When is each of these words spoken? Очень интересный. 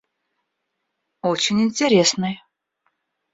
Очень 1.21 1.61
интересный. 1.61 2.41